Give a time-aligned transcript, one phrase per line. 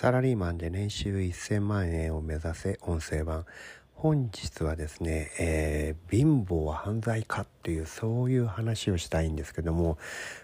[0.00, 3.44] サラリーマンで年収1000万円を目指せ音声版。
[3.92, 9.98] 本日はですね、えー、貧乏は犯罪かっていうそういう話をしたいんですけども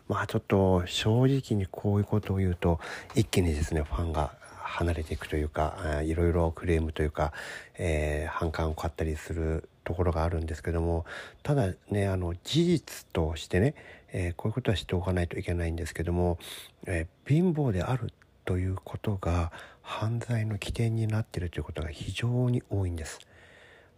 [0.09, 2.81] まあちょっと正直にこういうことを言うと
[3.15, 7.33] 一気にですねファンが離れていくというかいろいろクレームというか、
[7.79, 11.07] えー、反感を買ったりするところがあるんですけども
[11.43, 13.75] ただねあの事実としてね、
[14.13, 16.37] えー、こういうことは知っておかないといけないんですけども、
[16.85, 18.13] えー、貧乏である
[18.47, 23.21] ということが犯罪の起点になっているということが非常に多いんです。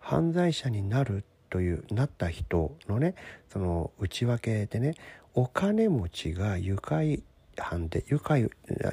[0.00, 3.14] 犯罪者になるというなった人のね
[3.48, 4.94] その内訳でね
[5.34, 7.22] お金持ちが愉快
[7.56, 8.50] 犯で愉快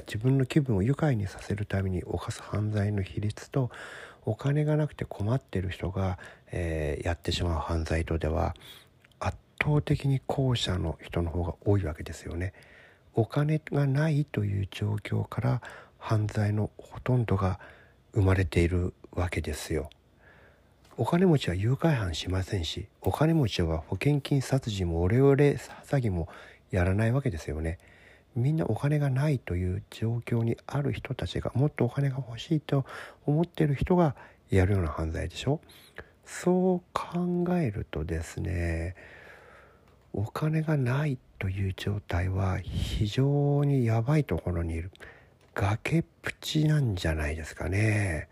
[0.07, 3.71] 自分の気分を愉快にさせるために犯す犯罪の比率と
[4.25, 6.17] お金がなくて困ってる人が、
[6.51, 8.55] えー、やってしまう犯罪とでは
[9.19, 12.53] 圧倒的に後者の人の方が多いわけですよね。
[13.15, 15.61] お金がないという状況から
[15.97, 17.59] 犯罪のほとんどが
[18.13, 19.89] 生まれているわけですよ。
[20.97, 26.29] お金持ちは誘拐犯しませんしお金持ちは保険金殺人もオレオレ詐欺も
[26.71, 27.79] やらないわけですよね。
[28.35, 32.85] みんなお金がないという状況にある人たちがもっとお金が欲しいと
[33.25, 34.15] 思ってる人が
[34.49, 35.61] やるような犯罪でしょ
[36.25, 38.95] そう考えるとですね
[40.17, 44.89] お金がないという状態は非常にやばいところにいる。
[45.53, 48.29] 崖っぷちなんじゃないですかね。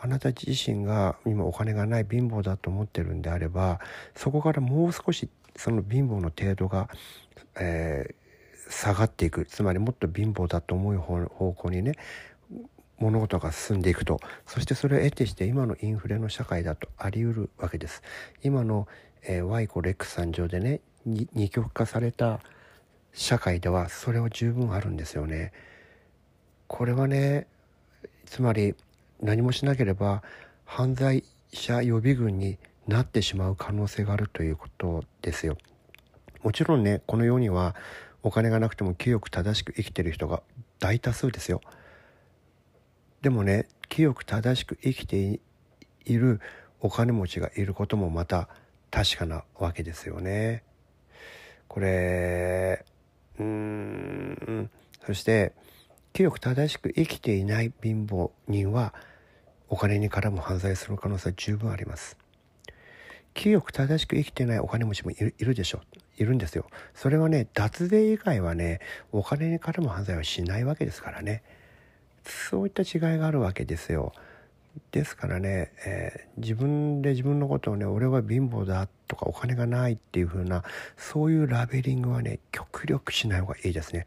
[0.00, 3.80] あなた自身が今お金がない貧乏だと思ってるんであれば
[4.14, 6.88] そこからもう少しその貧乏の程度が、
[7.58, 9.46] えー、下がっていく。
[9.46, 11.96] つまりもっと貧乏だと思う方向にね
[12.98, 14.20] 物事が進んでいくと。
[14.46, 18.00] そしてそれを得てして今のインフレの社会だとあり得るわけです。
[18.44, 18.86] 今の、
[19.24, 22.40] えー、Y コレックス3乗でね二極化された
[23.12, 25.52] 社会ではそれは十分あるんですよね。
[26.66, 27.46] これはね
[28.26, 28.74] つまり
[29.20, 30.22] 何もしなければ
[30.64, 35.56] 犯罪者予備軍になってしまう可能性があるということですよ。
[36.42, 37.74] もちろんねこの世には
[38.22, 40.42] お金がなくても清く正しく生きてる人が
[40.78, 41.60] 大多数ですよ。
[43.22, 45.40] でもね清く正しく生きて
[46.04, 46.40] いる
[46.80, 48.48] お金持ちがいることもまた
[48.90, 50.62] 確かなわけですよね。
[51.70, 52.84] これ
[53.38, 54.70] うーん
[55.06, 55.52] そして
[56.12, 58.92] 清く正しく生きていない貧乏人は
[59.68, 62.16] お金に絡む犯罪する可能性は十分あります。
[63.34, 65.82] 清く正しく生きてないお金持ちもいるいるでしょ
[66.18, 66.66] いるんですよ。
[66.92, 68.80] それはね脱税以外はね
[69.12, 71.44] お金に絡む犯罪はしないわけですからね。
[72.24, 74.12] そういった違いがあるわけですよ。
[74.92, 80.64] ですからね、えー、自分で自分のことをね俺は貧乏だとかお金がないっていう風な
[80.96, 84.06] そういうラベリングはね極力しない方がいいですね。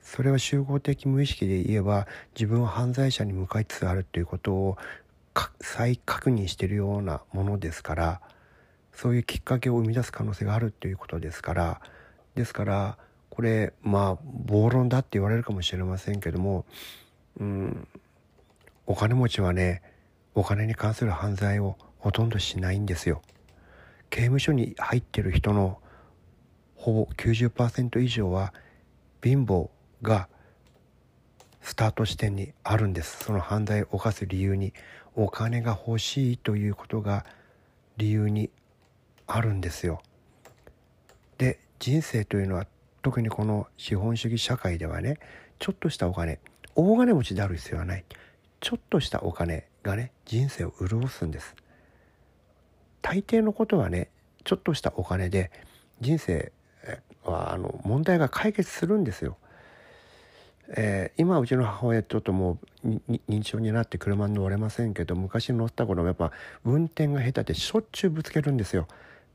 [0.00, 4.78] それは集合的無意識で言えば自分は犯罪者に向かいつつあるということを
[5.60, 8.20] 再確認しているようなものですから
[8.94, 11.80] そういうきっかけを生み出す可能性があるということですから
[12.34, 12.98] ですから
[13.28, 16.64] これまあ暴論だって言われるかもしれませんけども
[17.38, 17.88] うん
[18.90, 19.82] お金持ちはね
[20.34, 23.20] お金に関する犯罪をほとんどしないんですよ。
[24.08, 25.78] 刑務所に入ってる人の
[26.74, 28.54] ほぼ90%以上は
[29.22, 29.68] 貧乏
[30.00, 30.28] が
[31.60, 34.72] スタート地点にあるんですその犯罪を犯す理由に
[35.14, 37.26] お金が欲しいということが
[37.98, 38.48] 理由に
[39.26, 40.00] あるんですよ。
[41.36, 42.66] で人生というのは
[43.02, 45.18] 特にこの資本主義社会ではね
[45.58, 46.40] ちょっとしたお金
[46.74, 48.04] 大金持ちである必要はない
[48.60, 51.54] ちょっとしたお金がね人生を潤すんです
[53.02, 54.10] 大抵のことはね
[54.44, 55.50] ちょっとしたお金で
[56.00, 56.52] 人生
[57.24, 59.36] はあの問題が解決するんですよ。
[60.70, 62.88] えー、今うちの母親ちょっともう
[63.28, 66.30] 認知症になって車に乗れませんけど昔乗った頃やっぱ
[66.62, 68.86] 運転が下手でしょっちゅうぶつけるんですよ。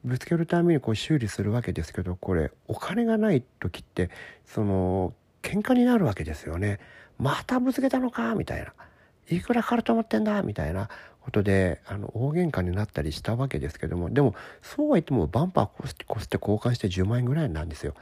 [0.04, 4.10] ぶつけるためにこう修理するわけですけどこれお金がない時って
[4.46, 6.80] その喧嘩になるわけですよね。
[7.18, 8.74] またぶつけたのかみたいな。
[9.30, 10.90] いくらかかると思ってんだみたいな
[11.22, 17.94] ことであの大喧嘩になったりしたわけですけどもでもそうは言ってもバンパーこすこすって交換して10万円ぐらいなんですよ。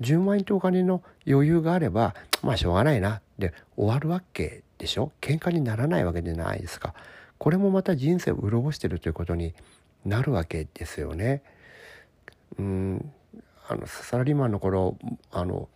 [0.00, 3.20] 10万円とお金の余裕があればまあしょうがないな。
[3.38, 5.10] で終わるわけでしょ？
[5.20, 6.94] 喧嘩にならないわけじゃないですか。
[7.38, 9.54] これもまた人生を潤してるということに
[10.04, 11.42] なるわけですよね。
[12.58, 13.12] うん。
[13.68, 14.96] あのサラリーマンの頃
[15.30, 15.68] あの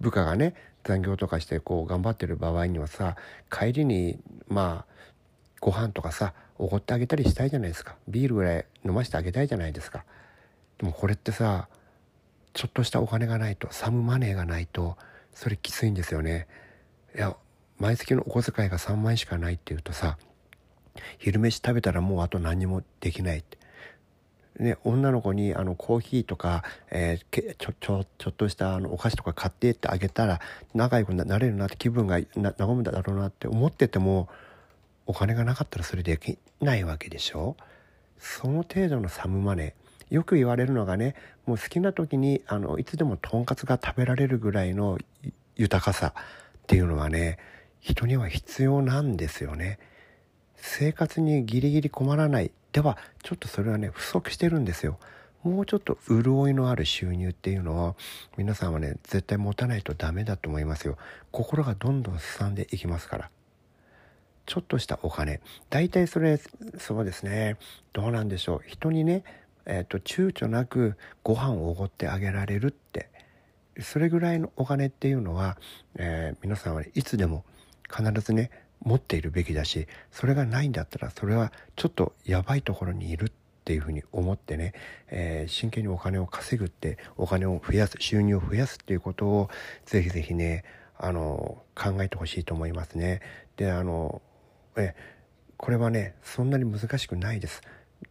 [0.00, 0.54] 部下がね
[0.84, 3.16] 残業とかしてこう頑張ってる場合にはさ
[3.50, 4.18] 帰りに
[4.48, 4.92] まあ
[5.60, 7.96] ご飯とかさおごってあげたりしたいじゃないですか。
[8.08, 10.04] ビールぐらい飲ませてあげたいじゃないですか。
[10.78, 11.68] でもこれってさ
[12.52, 14.96] ちょっとしたお金がないとサムマネーがないと
[15.34, 16.48] それきついんですよね。
[17.14, 17.36] いや
[17.78, 20.18] 毎月のお小遣いが3万円しかないっていうとさ
[21.18, 23.58] 昼飯食べたらもうあと何にもできないって。
[24.58, 30.40] ね、女の子にあのコーヒーとか、えー、ちょちょちょっとしたあのお菓子とか買ってってあげたら
[30.74, 34.28] 仲良くなれるなって気分がな和むんだろうなって思ってても
[35.06, 37.56] お金がなかったらそれできないわけでしょ？
[38.18, 39.74] その程度のサムマネ
[40.10, 41.14] よく言われるのがね
[41.46, 44.98] もう好きな時にあのいつでもとんかつが食べられるぐらいの
[45.56, 46.22] 豊かさっ
[46.66, 47.38] ていうのはね
[47.80, 49.78] 人には必要なんですよね。
[50.56, 54.98] 生活にギリギリ困らないではちょっとそれはね不足してるんですよ。
[55.42, 57.96] もうちょっと潤いのある収入っていうのを
[58.36, 60.96] 皆さんはね絶対持たないとダメだと思いますよ。
[61.30, 63.30] 心がどんどんすさんでいきますから。
[64.46, 66.40] ちょっとしたお金大体それ
[66.78, 67.56] そうですね
[67.92, 69.22] どうなんでしょう人にね
[69.66, 73.08] えーと、躊躇なくご飯をおごってあげられるって
[73.80, 75.56] それぐらいのお金っていうのは、
[75.96, 77.44] えー、皆さんは、ね、いつでも
[77.88, 78.50] 必ずね
[78.82, 83.32] 持っているべきだしそれがないんだったらそれはちょっとやばいところにいるっ
[83.64, 84.72] ていうふうに思ってね、
[85.08, 89.50] えー、真剣にお金を稼ぐってお金を増やす収入を増やすっていうことを
[89.84, 90.64] ぜひぜひね
[90.98, 93.20] あの考えてほしいと思いますね。
[93.56, 94.20] であの
[94.76, 94.94] え
[95.56, 97.62] これはねそんなに難しくないです。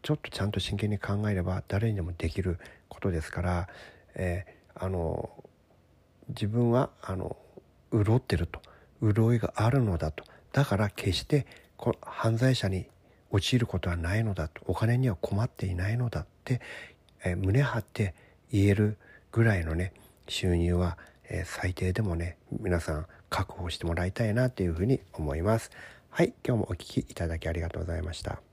[0.02, 3.68] ちょっとちゃんと真剣に考えれば誰にでもできることですから、
[4.16, 5.30] えー、あの
[6.30, 7.38] 自分はあの
[7.92, 8.62] 潤ってると
[9.02, 11.46] 潤いがあるのだとだから決して
[12.02, 12.88] 犯罪者に
[13.32, 16.62] 陥ることはないのだとお金には困っていないのだって、
[17.24, 18.16] えー、胸張って
[18.52, 18.98] 言える
[19.32, 19.94] ぐらいのね
[20.28, 20.98] 収入は、
[21.30, 25.70] えー、最低でもね皆さん確保してもらいたいなというふうに思います。
[26.10, 28.49] はい今日もお聴きいただきありがとうございました。